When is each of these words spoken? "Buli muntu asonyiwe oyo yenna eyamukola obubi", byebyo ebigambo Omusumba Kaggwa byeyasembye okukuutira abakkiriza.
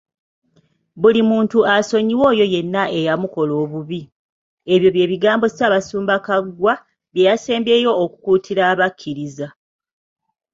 "Buli 1.01 1.21
muntu 1.29 1.57
asonyiwe 1.75 2.23
oyo 2.31 2.45
yenna 2.53 2.83
eyamukola 2.99 3.53
obubi", 3.63 4.01
byebyo 4.79 5.01
ebigambo 5.05 5.45
Omusumba 5.65 6.15
Kaggwa 6.25 6.73
byeyasembye 7.13 7.75
okukuutira 8.03 8.61
abakkiriza. 8.71 9.47